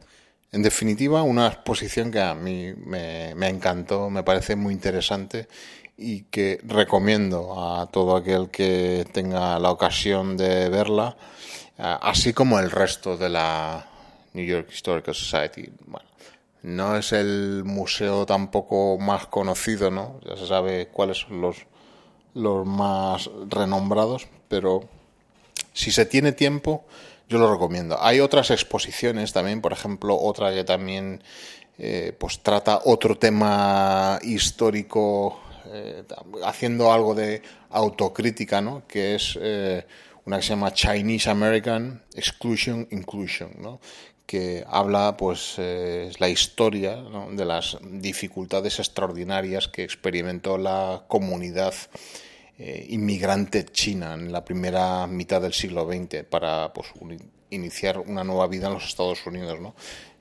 En 0.50 0.62
definitiva, 0.62 1.22
una 1.22 1.46
exposición 1.46 2.10
que 2.10 2.20
a 2.20 2.34
mí 2.34 2.74
me, 2.76 3.34
me 3.34 3.48
encantó, 3.48 4.10
me 4.10 4.22
parece 4.22 4.56
muy 4.56 4.74
interesante 4.74 5.48
y 5.96 6.22
que 6.24 6.60
recomiendo 6.64 7.54
a 7.58 7.86
todo 7.86 8.16
aquel 8.16 8.50
que 8.50 9.06
tenga 9.12 9.58
la 9.58 9.70
ocasión 9.70 10.36
de 10.36 10.68
verla, 10.68 11.16
así 11.78 12.32
como 12.32 12.58
el 12.58 12.70
resto 12.70 13.16
de 13.16 13.28
la 13.28 13.86
New 14.34 14.44
York 14.44 14.68
Historical 14.72 15.14
Society. 15.14 15.70
No 16.62 16.96
es 16.96 17.12
el 17.12 17.62
museo 17.64 18.24
tampoco 18.24 18.98
más 18.98 19.26
conocido, 19.26 19.90
¿no? 19.90 20.20
Ya 20.24 20.36
se 20.36 20.46
sabe 20.46 20.88
cuáles 20.88 21.18
son 21.18 21.40
los, 21.40 21.66
los 22.34 22.66
más 22.66 23.30
renombrados, 23.48 24.28
pero 24.48 24.88
si 25.72 25.90
se 25.90 26.06
tiene 26.06 26.32
tiempo, 26.32 26.84
yo 27.28 27.38
lo 27.38 27.52
recomiendo. 27.52 27.96
Hay 28.00 28.20
otras 28.20 28.50
exposiciones 28.50 29.32
también, 29.32 29.60
por 29.60 29.72
ejemplo, 29.72 30.16
otra 30.16 30.52
que 30.52 30.64
también 30.64 31.22
eh, 31.78 32.14
pues 32.16 32.40
trata 32.40 32.82
otro 32.84 33.16
tema 33.16 34.18
histórico, 34.22 35.40
eh, 35.72 36.04
haciendo 36.44 36.92
algo 36.92 37.14
de 37.14 37.42
autocrítica, 37.70 38.60
¿no? 38.60 38.86
Que 38.86 39.14
es 39.14 39.38
eh, 39.40 39.84
una 40.24 40.36
que 40.36 40.42
se 40.42 40.50
llama 40.50 40.72
Chinese 40.72 41.30
American 41.30 42.02
Exclusion 42.14 42.86
Inclusion, 42.90 43.50
¿no? 43.58 43.80
Que 44.32 44.64
habla 44.66 45.14
pues 45.18 45.56
eh, 45.58 46.10
la 46.18 46.30
historia 46.30 46.96
de 47.32 47.44
las 47.44 47.76
dificultades 47.82 48.78
extraordinarias 48.78 49.68
que 49.68 49.82
experimentó 49.84 50.56
la 50.56 51.04
comunidad 51.06 51.74
eh, 52.58 52.86
inmigrante 52.88 53.66
china 53.66 54.14
en 54.14 54.32
la 54.32 54.42
primera 54.42 55.06
mitad 55.06 55.42
del 55.42 55.52
siglo 55.52 55.86
XX 55.86 56.24
para 56.24 56.72
pues, 56.72 56.86
iniciar 57.50 57.98
una 57.98 58.24
nueva 58.24 58.46
vida 58.46 58.68
en 58.68 58.72
los 58.72 58.86
Estados 58.86 59.26
Unidos, 59.26 59.60
¿no? 59.60 59.74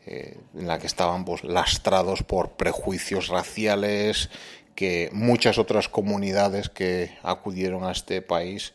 Eh, 0.05 0.37
en 0.55 0.67
la 0.67 0.77
que 0.77 0.87
estaban 0.87 1.23
pues, 1.23 1.45
lastrados 1.45 2.21
por 2.21 2.57
prejuicios 2.57 3.29
raciales 3.29 4.29
que 4.75 5.09
muchas 5.13 5.57
otras 5.57 5.87
comunidades 5.87 6.67
que 6.67 7.17
acudieron 7.23 7.85
a 7.85 7.93
este 7.93 8.21
país 8.21 8.73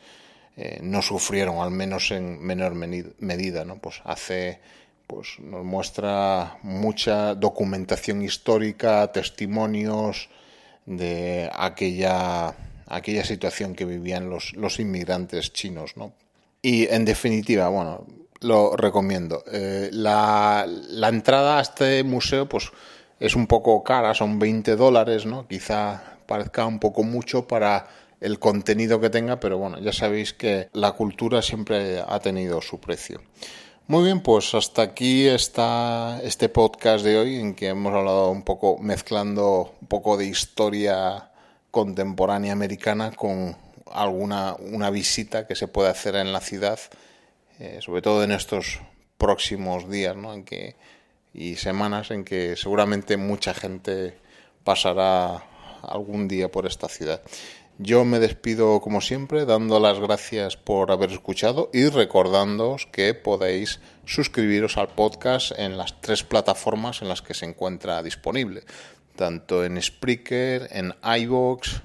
no 0.81 1.03
sufrieron, 1.03 1.59
al 1.59 1.71
menos 1.71 2.11
en 2.13 2.41
menor 2.41 2.75
medida. 2.75 3.67
¿no? 3.67 3.77
Pues 3.77 4.01
hace 4.05 4.59
pues 5.07 5.39
nos 5.41 5.65
muestra 5.65 6.59
mucha 6.63 7.35
documentación 7.35 8.23
histórica, 8.23 9.11
testimonios 9.13 10.29
de 10.85 11.51
aquella, 11.53 12.55
aquella 12.87 13.25
situación 13.25 13.75
que 13.75 13.85
vivían 13.85 14.31
los, 14.31 14.55
los 14.55 14.81
inmigrantes 14.81 15.53
chinos, 15.53 15.97
¿no? 15.97 16.13
Y 16.63 16.89
en 16.89 17.05
definitiva, 17.05 17.69
bueno, 17.69 18.07
lo 18.41 18.77
recomiendo. 18.77 19.45
Eh, 19.53 19.91
la, 19.93 20.67
la, 20.67 21.09
entrada 21.09 21.59
a 21.59 21.63
este 21.63 22.03
museo, 22.03 22.49
pues, 22.49 22.71
es 23.21 23.37
un 23.37 23.47
poco 23.47 23.83
cara, 23.83 24.15
son 24.15 24.39
20 24.39 24.77
dólares, 24.77 25.27
¿no? 25.27 25.47
Quizá 25.47 26.19
parezca 26.27 26.67
un 26.67 26.79
poco 26.79 27.03
mucho 27.03 27.47
para 27.47 27.87
el 28.21 28.39
contenido 28.39 29.01
que 29.01 29.11
tenga, 29.11 29.39
pero 29.39 29.59
bueno, 29.59 29.79
ya 29.79 29.93
sabéis 29.93 30.33
que 30.33 30.69
la 30.73 30.93
cultura 30.93 31.43
siempre 31.43 32.01
ha 32.01 32.19
tenido 32.21 32.61
su 32.61 32.81
precio. 32.81 33.21
Muy 33.89 34.03
bien, 34.03 34.19
pues 34.21 34.53
hasta 34.57 34.83
aquí 34.83 35.29
está 35.29 36.21
este 36.25 36.49
podcast 36.49 37.05
de 37.05 37.19
hoy 37.19 37.37
en 37.37 37.55
que 37.55 37.69
hemos 37.69 37.95
hablado 37.95 38.33
un 38.33 38.43
poco, 38.43 38.79
mezclando 38.79 39.77
un 39.81 39.87
poco 39.87 40.17
de 40.17 40.27
historia 40.27 41.31
contemporánea 41.71 42.53
americana 42.53 43.13
con 43.13 43.57
alguna 43.93 44.57
una 44.59 44.91
visita 44.91 45.47
que 45.47 45.55
se 45.55 45.69
puede 45.69 45.89
hacer 45.89 46.17
en 46.17 46.33
la 46.33 46.41
ciudad, 46.41 46.81
eh, 47.61 47.79
sobre 47.81 48.03
todo 48.03 48.25
en 48.25 48.33
estos 48.33 48.81
próximos 49.19 49.89
días 49.89 50.17
¿no? 50.17 50.35
en 50.35 50.43
que, 50.43 50.75
y 51.33 51.55
semanas 51.55 52.11
en 52.11 52.25
que 52.25 52.57
seguramente 52.57 53.17
mucha 53.17 53.55
gente 53.55 54.19
pasará 54.65 55.45
algún 55.83 56.27
día 56.27 56.51
por 56.51 56.67
esta 56.67 56.89
ciudad. 56.89 57.23
Yo 57.79 58.07
me 58.07 58.21
despido 58.21 58.81
como 58.81 59.03
siempre 59.03 59.45
dando 59.45 59.79
las 59.81 60.01
gracias 60.01 60.57
por 60.57 60.91
haber 60.91 61.13
escuchado 61.13 61.69
y 61.75 61.89
recordándoos 61.89 62.87
que 62.87 63.13
podéis 63.13 63.81
suscribiros 64.07 64.79
al 64.79 64.89
podcast 64.89 65.53
en 65.59 65.77
las 65.77 66.01
tres 66.01 66.23
plataformas 66.23 67.03
en 67.03 67.09
las 67.09 67.21
que 67.21 67.35
se 67.35 67.45
encuentra 67.45 68.03
disponible, 68.03 68.63
tanto 69.15 69.63
en 69.63 69.81
Spreaker, 69.83 70.69
en 70.71 70.95
iVoox 71.03 71.83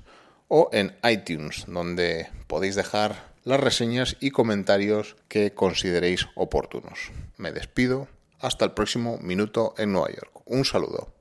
o 0.47 0.69
en 0.71 0.95
iTunes, 1.03 1.65
donde 1.67 2.29
podéis 2.47 2.75
dejar 2.75 3.31
las 3.43 3.59
reseñas 3.59 4.15
y 4.21 4.31
comentarios 4.31 5.17
que 5.27 5.53
consideréis 5.53 6.27
oportunos. 6.35 7.11
Me 7.35 7.51
despido. 7.51 8.07
Hasta 8.39 8.65
el 8.65 8.71
próximo 8.71 9.19
minuto 9.21 9.75
en 9.77 9.91
Nueva 9.91 10.09
York. 10.09 10.41
Un 10.45 10.65
saludo. 10.65 11.20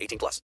18 0.00 0.18
plus. 0.18 0.36